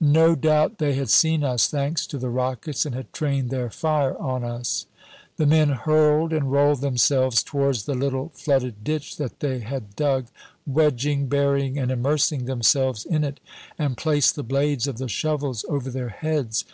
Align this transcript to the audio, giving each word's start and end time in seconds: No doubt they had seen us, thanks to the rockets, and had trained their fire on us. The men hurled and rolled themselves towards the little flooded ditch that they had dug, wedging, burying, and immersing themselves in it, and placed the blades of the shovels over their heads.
No 0.00 0.34
doubt 0.34 0.78
they 0.78 0.94
had 0.94 1.10
seen 1.10 1.44
us, 1.44 1.66
thanks 1.68 2.06
to 2.06 2.16
the 2.16 2.30
rockets, 2.30 2.86
and 2.86 2.94
had 2.94 3.12
trained 3.12 3.50
their 3.50 3.68
fire 3.68 4.16
on 4.16 4.42
us. 4.42 4.86
The 5.36 5.44
men 5.44 5.68
hurled 5.68 6.32
and 6.32 6.50
rolled 6.50 6.80
themselves 6.80 7.42
towards 7.42 7.82
the 7.84 7.92
little 7.94 8.30
flooded 8.34 8.82
ditch 8.82 9.18
that 9.18 9.40
they 9.40 9.58
had 9.58 9.94
dug, 9.96 10.28
wedging, 10.66 11.26
burying, 11.26 11.78
and 11.78 11.90
immersing 11.92 12.46
themselves 12.46 13.04
in 13.04 13.22
it, 13.22 13.38
and 13.78 13.98
placed 13.98 14.34
the 14.34 14.42
blades 14.42 14.86
of 14.86 14.96
the 14.96 15.08
shovels 15.08 15.66
over 15.68 15.90
their 15.90 16.08
heads. 16.08 16.64